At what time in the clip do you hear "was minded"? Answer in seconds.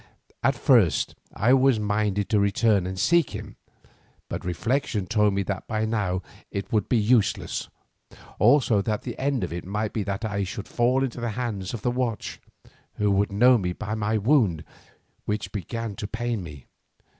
1.53-2.27